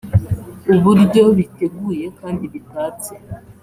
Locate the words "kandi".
2.19-2.43